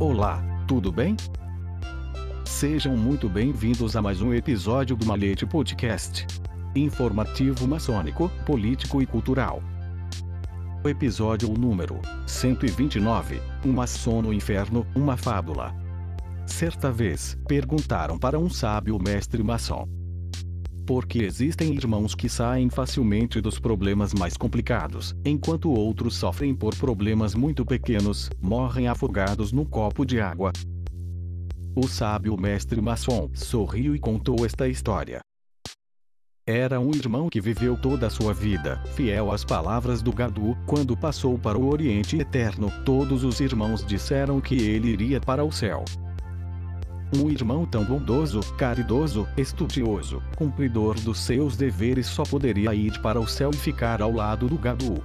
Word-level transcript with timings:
Olá, 0.00 0.42
tudo 0.66 0.90
bem? 0.90 1.14
Sejam 2.46 2.96
muito 2.96 3.28
bem-vindos 3.28 3.94
a 3.94 4.00
mais 4.00 4.22
um 4.22 4.32
episódio 4.32 4.96
do 4.96 5.04
Malete 5.04 5.44
Podcast. 5.44 6.26
Informativo 6.74 7.68
maçônico, 7.68 8.30
político 8.46 9.02
e 9.02 9.06
cultural. 9.06 9.62
Episódio 10.86 11.50
número 11.50 12.00
129. 12.26 13.42
Um 13.62 13.72
maçom 13.72 14.22
no 14.22 14.32
inferno, 14.32 14.86
uma 14.94 15.18
fábula. 15.18 15.74
Certa 16.46 16.90
vez, 16.90 17.36
perguntaram 17.46 18.18
para 18.18 18.38
um 18.38 18.48
sábio 18.48 18.98
mestre 18.98 19.42
maçom. 19.42 19.86
Por 20.90 21.06
que 21.06 21.20
existem 21.20 21.72
irmãos 21.72 22.16
que 22.16 22.28
saem 22.28 22.68
facilmente 22.68 23.40
dos 23.40 23.60
problemas 23.60 24.12
mais 24.12 24.36
complicados, 24.36 25.14
enquanto 25.24 25.70
outros 25.70 26.16
sofrem 26.16 26.52
por 26.52 26.74
problemas 26.74 27.32
muito 27.32 27.64
pequenos, 27.64 28.28
morrem 28.42 28.88
afogados 28.88 29.52
num 29.52 29.64
copo 29.64 30.04
de 30.04 30.20
água? 30.20 30.50
O 31.76 31.86
sábio 31.86 32.36
mestre 32.36 32.80
maçom 32.80 33.30
sorriu 33.32 33.94
e 33.94 34.00
contou 34.00 34.44
esta 34.44 34.66
história. 34.66 35.20
Era 36.44 36.80
um 36.80 36.90
irmão 36.90 37.28
que 37.28 37.40
viveu 37.40 37.80
toda 37.80 38.08
a 38.08 38.10
sua 38.10 38.34
vida, 38.34 38.82
fiel 38.96 39.30
às 39.30 39.44
palavras 39.44 40.02
do 40.02 40.12
Gadu, 40.12 40.58
quando 40.66 40.96
passou 40.96 41.38
para 41.38 41.56
o 41.56 41.70
Oriente 41.70 42.18
Eterno, 42.18 42.68
todos 42.84 43.22
os 43.22 43.38
irmãos 43.38 43.86
disseram 43.86 44.40
que 44.40 44.56
ele 44.56 44.88
iria 44.88 45.20
para 45.20 45.44
o 45.44 45.52
céu. 45.52 45.84
Um 47.12 47.28
irmão 47.28 47.66
tão 47.66 47.84
bondoso, 47.84 48.40
caridoso, 48.56 49.26
estudioso, 49.36 50.22
cumpridor 50.36 50.94
dos 51.00 51.18
seus 51.18 51.56
deveres 51.56 52.06
só 52.06 52.22
poderia 52.22 52.72
ir 52.72 53.00
para 53.02 53.20
o 53.20 53.26
céu 53.26 53.50
e 53.52 53.56
ficar 53.56 54.00
ao 54.00 54.12
lado 54.12 54.48
do 54.48 54.56
Gadu. 54.56 55.02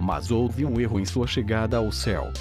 Mas 0.00 0.32
houve 0.32 0.64
um 0.64 0.80
erro 0.80 0.98
em 0.98 1.04
sua 1.04 1.26
chegada 1.26 1.76
ao 1.76 1.92
céu. 1.92 2.32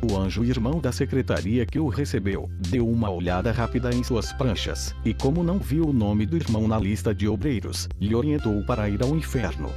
O 0.00 0.16
anjo 0.16 0.42
irmão 0.42 0.80
da 0.80 0.90
secretaria 0.90 1.66
que 1.66 1.78
o 1.78 1.88
recebeu, 1.88 2.48
deu 2.70 2.88
uma 2.88 3.10
olhada 3.10 3.52
rápida 3.52 3.90
em 3.92 4.02
suas 4.02 4.32
pranchas, 4.32 4.94
e 5.04 5.12
como 5.12 5.42
não 5.42 5.58
viu 5.58 5.88
o 5.88 5.92
nome 5.92 6.24
do 6.24 6.36
irmão 6.36 6.66
na 6.66 6.78
lista 6.78 7.14
de 7.14 7.28
obreiros, 7.28 7.88
lhe 8.00 8.14
orientou 8.14 8.62
para 8.64 8.88
ir 8.88 9.02
ao 9.02 9.14
inferno. 9.14 9.68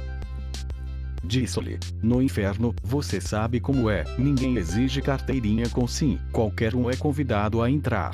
Disse-lhe: 1.24 1.78
No 2.02 2.20
inferno, 2.20 2.74
você 2.82 3.20
sabe 3.20 3.60
como 3.60 3.88
é, 3.88 4.04
ninguém 4.18 4.56
exige 4.56 5.00
carteirinha 5.00 5.68
com 5.68 5.86
sim, 5.86 6.18
qualquer 6.32 6.74
um 6.74 6.90
é 6.90 6.96
convidado 6.96 7.62
a 7.62 7.70
entrar. 7.70 8.12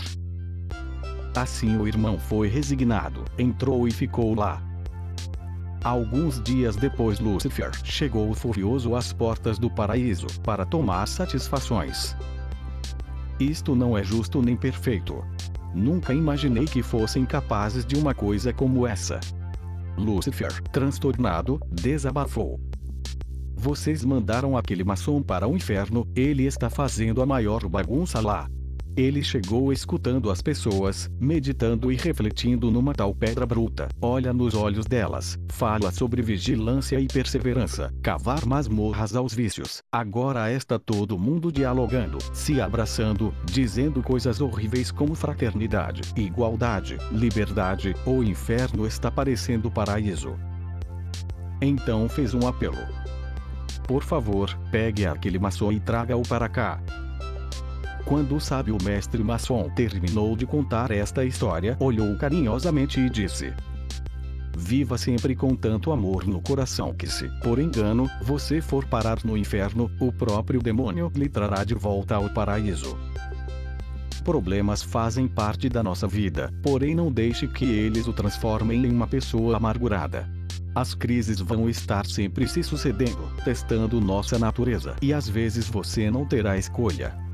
Assim 1.34 1.76
o 1.78 1.86
irmão 1.86 2.18
foi 2.18 2.48
resignado, 2.48 3.24
entrou 3.38 3.86
e 3.86 3.90
ficou 3.90 4.34
lá. 4.34 4.62
Alguns 5.82 6.42
dias 6.42 6.74
depois 6.74 7.20
Lúcifer 7.20 7.70
chegou 7.84 8.34
furioso 8.34 8.96
às 8.96 9.12
portas 9.12 9.58
do 9.58 9.70
paraíso, 9.70 10.26
para 10.42 10.66
tomar 10.66 11.06
satisfações. 11.06 12.16
Isto 13.38 13.76
não 13.76 13.96
é 13.96 14.02
justo 14.02 14.42
nem 14.42 14.56
perfeito. 14.56 15.24
Nunca 15.72 16.12
imaginei 16.12 16.64
que 16.64 16.82
fossem 16.82 17.24
capazes 17.24 17.86
de 17.86 17.96
uma 17.96 18.12
coisa 18.12 18.52
como 18.52 18.86
essa. 18.86 19.20
Lúcifer, 19.96 20.60
transtornado, 20.72 21.60
desabafou. 21.70 22.60
Vocês 23.60 24.04
mandaram 24.04 24.56
aquele 24.56 24.84
maçom 24.84 25.20
para 25.20 25.48
o 25.48 25.56
inferno, 25.56 26.06
ele 26.14 26.44
está 26.44 26.70
fazendo 26.70 27.20
a 27.20 27.26
maior 27.26 27.68
bagunça 27.68 28.20
lá. 28.20 28.48
Ele 28.96 29.20
chegou 29.20 29.72
escutando 29.72 30.30
as 30.30 30.40
pessoas, 30.40 31.10
meditando 31.20 31.90
e 31.90 31.96
refletindo 31.96 32.70
numa 32.70 32.94
tal 32.94 33.12
pedra 33.12 33.44
bruta. 33.44 33.88
Olha 34.00 34.32
nos 34.32 34.54
olhos 34.54 34.86
delas, 34.86 35.36
fala 35.48 35.90
sobre 35.90 36.22
vigilância 36.22 37.00
e 37.00 37.08
perseverança, 37.08 37.92
cavar 38.00 38.46
masmorras 38.46 39.16
aos 39.16 39.34
vícios. 39.34 39.82
Agora 39.90 40.52
está 40.52 40.78
todo 40.78 41.18
mundo 41.18 41.50
dialogando, 41.50 42.18
se 42.32 42.60
abraçando, 42.60 43.34
dizendo 43.44 44.04
coisas 44.04 44.40
horríveis 44.40 44.92
como 44.92 45.16
fraternidade, 45.16 46.02
igualdade, 46.16 46.96
liberdade. 47.10 47.92
O 48.06 48.22
inferno 48.22 48.86
está 48.86 49.10
parecendo 49.10 49.68
paraíso. 49.68 50.36
Então 51.60 52.08
fez 52.08 52.34
um 52.34 52.46
apelo. 52.46 53.07
Por 53.88 54.04
favor, 54.04 54.54
pegue 54.70 55.06
aquele 55.06 55.38
maçom 55.38 55.72
e 55.72 55.80
traga-o 55.80 56.22
para 56.22 56.46
cá. 56.46 56.78
Quando 58.04 58.36
o 58.36 58.40
sábio 58.40 58.76
mestre 58.84 59.24
maçom 59.24 59.70
terminou 59.74 60.36
de 60.36 60.44
contar 60.44 60.90
esta 60.90 61.24
história, 61.24 61.74
olhou 61.80 62.14
carinhosamente 62.18 63.00
e 63.00 63.08
disse: 63.08 63.50
Viva 64.54 64.98
sempre 64.98 65.34
com 65.34 65.56
tanto 65.56 65.90
amor 65.90 66.26
no 66.26 66.42
coração 66.42 66.92
que 66.92 67.06
se, 67.06 67.30
por 67.42 67.58
engano, 67.58 68.10
você 68.22 68.60
for 68.60 68.84
parar 68.84 69.24
no 69.24 69.38
inferno, 69.38 69.90
o 69.98 70.12
próprio 70.12 70.60
demônio 70.60 71.10
lhe 71.14 71.28
trará 71.28 71.64
de 71.64 71.74
volta 71.74 72.16
ao 72.16 72.28
paraíso. 72.28 72.94
Problemas 74.22 74.82
fazem 74.82 75.26
parte 75.26 75.70
da 75.70 75.82
nossa 75.82 76.06
vida, 76.06 76.52
porém 76.62 76.94
não 76.94 77.10
deixe 77.10 77.48
que 77.48 77.64
eles 77.64 78.06
o 78.06 78.12
transformem 78.12 78.84
em 78.84 78.92
uma 78.92 79.06
pessoa 79.06 79.56
amargurada. 79.56 80.28
As 80.74 80.94
crises 80.94 81.40
vão 81.40 81.68
estar 81.68 82.06
sempre 82.06 82.46
se 82.46 82.62
sucedendo, 82.62 83.30
testando 83.44 84.00
nossa 84.00 84.38
natureza, 84.38 84.96
e 85.02 85.12
às 85.12 85.28
vezes 85.28 85.68
você 85.68 86.10
não 86.10 86.24
terá 86.24 86.56
escolha. 86.56 87.28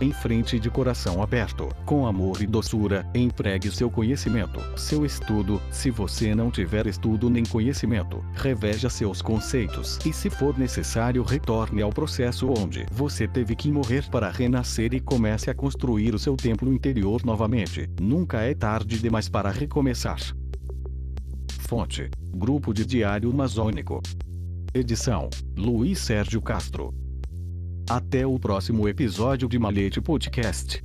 Em 0.00 0.12
frente 0.12 0.58
de 0.58 0.70
coração 0.70 1.22
aberto, 1.22 1.68
com 1.84 2.06
amor 2.06 2.40
e 2.40 2.46
doçura, 2.46 3.06
empregue 3.14 3.70
seu 3.70 3.90
conhecimento, 3.90 4.58
seu 4.74 5.04
estudo. 5.04 5.60
Se 5.70 5.90
você 5.90 6.34
não 6.34 6.50
tiver 6.50 6.86
estudo 6.86 7.28
nem 7.28 7.44
conhecimento, 7.44 8.24
reveja 8.32 8.88
seus 8.88 9.20
conceitos 9.20 9.98
e, 10.06 10.10
se 10.10 10.30
for 10.30 10.58
necessário, 10.58 11.22
retorne 11.22 11.82
ao 11.82 11.90
processo 11.90 12.48
onde 12.48 12.86
você 12.90 13.28
teve 13.28 13.54
que 13.54 13.70
morrer 13.70 14.08
para 14.10 14.30
renascer 14.30 14.94
e 14.94 15.00
comece 15.00 15.50
a 15.50 15.54
construir 15.54 16.14
o 16.14 16.18
seu 16.18 16.34
templo 16.34 16.72
interior 16.72 17.22
novamente. 17.22 17.86
Nunca 18.00 18.40
é 18.40 18.54
tarde 18.54 18.98
demais 18.98 19.28
para 19.28 19.50
recomeçar. 19.50 20.18
Fonte: 21.70 22.10
Grupo 22.34 22.74
de 22.74 22.84
Diário 22.84 23.30
Amazônico. 23.30 24.02
Edição: 24.74 25.30
Luiz 25.56 26.00
Sérgio 26.00 26.42
Castro. 26.42 26.92
Até 27.88 28.26
o 28.26 28.36
próximo 28.40 28.88
episódio 28.88 29.48
de 29.48 29.56
Malete 29.56 30.00
Podcast. 30.00 30.82